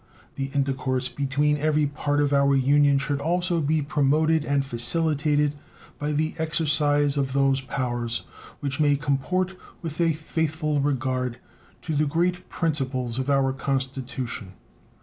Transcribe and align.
The 0.33 0.49
intercourse 0.55 1.07
between 1.09 1.57
every 1.57 1.85
part 1.85 2.21
of 2.21 2.33
our 2.33 2.55
Union 2.55 2.97
should 2.97 3.21
also 3.21 3.61
be 3.61 3.83
promoted 3.83 4.43
and 4.43 4.65
facilitated 4.65 5.53
by 5.99 6.11
the 6.11 6.33
exercise 6.39 7.17
of 7.17 7.33
those 7.33 7.61
powers 7.61 8.23
which 8.61 8.79
may 8.79 8.95
comport 8.95 9.53
with 9.83 10.01
a 10.01 10.11
faithful 10.11 10.79
regard 10.79 11.37
to 11.83 11.95
the 11.95 12.07
great 12.07 12.49
principles 12.49 13.19
of 13.19 13.29
our 13.29 13.53
Constitution. 13.53 14.53